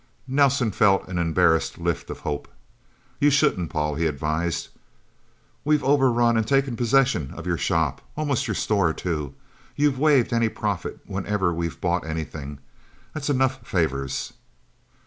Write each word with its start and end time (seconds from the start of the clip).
Nelsen 0.27 0.71
felt 0.71 1.07
an 1.09 1.19
embarrassed 1.19 1.77
lift 1.77 2.09
of 2.09 2.21
hope. 2.21 2.47
"You 3.19 3.29
shouldn't, 3.29 3.69
Paul," 3.69 3.93
he 3.93 4.07
advised. 4.07 4.69
"We've 5.63 5.83
overrun 5.83 6.37
and 6.37 6.47
taken 6.47 6.75
possession 6.75 7.29
of 7.35 7.45
your 7.45 7.59
shop 7.59 8.01
almost 8.17 8.47
your 8.47 8.55
store, 8.55 8.93
too. 8.93 9.35
You've 9.75 9.99
waived 9.99 10.33
any 10.33 10.49
profit, 10.49 11.01
whenever 11.05 11.53
we've 11.53 11.79
bought 11.79 12.03
anything. 12.03 12.57
That's 13.13 13.29
enough 13.29 13.59
favors." 13.63 14.33